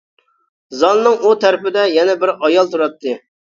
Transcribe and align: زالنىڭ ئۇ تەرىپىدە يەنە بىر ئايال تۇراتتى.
زالنىڭ 0.83 1.17
ئۇ 1.27 1.33
تەرىپىدە 1.43 1.85
يەنە 1.97 2.17
بىر 2.25 2.33
ئايال 2.35 2.73
تۇراتتى. 2.73 3.15